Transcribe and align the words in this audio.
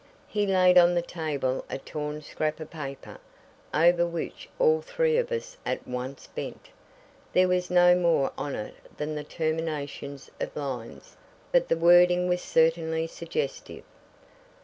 He 0.27 0.47
laid 0.47 0.79
on 0.79 0.95
the 0.95 1.03
table 1.03 1.63
a 1.69 1.77
torn 1.77 2.23
scrap 2.23 2.59
of 2.59 2.71
paper, 2.71 3.19
over 3.71 4.03
which 4.03 4.49
all 4.57 4.81
three 4.81 5.15
of 5.15 5.31
us 5.31 5.57
at 5.63 5.87
once 5.87 6.25
bent. 6.25 6.69
There 7.33 7.47
was 7.47 7.69
no 7.69 7.93
more 7.93 8.31
on 8.35 8.55
it 8.55 8.73
than 8.97 9.13
the 9.13 9.23
terminations 9.23 10.31
of 10.39 10.55
lines 10.55 11.17
but 11.51 11.67
the 11.67 11.77
wording 11.77 12.27
was 12.27 12.41
certainly 12.41 13.05
suggestive 13.05 13.83